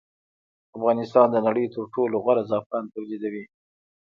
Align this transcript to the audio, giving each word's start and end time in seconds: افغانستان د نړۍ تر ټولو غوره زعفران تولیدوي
افغانستان 0.77 1.27
د 1.31 1.37
نړۍ 1.47 1.65
تر 1.73 1.81
ټولو 1.93 2.15
غوره 2.23 2.43
زعفران 2.49 2.85
تولیدوي 2.93 3.45